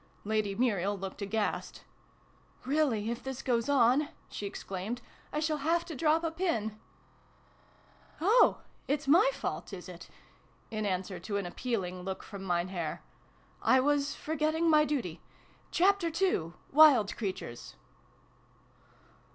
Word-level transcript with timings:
Lady 0.23 0.55
Muriel 0.55 0.97
looked 0.97 1.21
aghast." 1.21 1.83
Really, 2.65 3.11
if 3.11 3.21
this 3.21 3.43
goes 3.43 3.69
on," 3.69 4.09
she 4.31 4.47
exclaimed," 4.47 4.99
I 5.31 5.39
shall 5.39 5.57
have 5.59 5.85
to 5.85 5.95
drop 5.95 6.23
a 6.23 6.31
pin! 6.31 6.79
Oh, 8.19 8.61
it's 8.87 9.07
my 9.07 9.29
fault, 9.31 9.71
is 9.71 9.87
it?" 9.87 10.09
(In 10.71 10.87
answer 10.87 11.19
to 11.19 11.37
an 11.37 11.45
appealing 11.45 12.01
look 12.01 12.23
from 12.23 12.43
Mein 12.47 12.69
Herr.)" 12.69 13.03
I 13.61 13.79
was 13.79 14.15
forgetting 14.15 14.71
my 14.71 14.85
duty. 14.85 15.21
Chapter 15.69 16.09
Two! 16.09 16.55
Wild 16.71 17.15
Creatures 17.15 17.75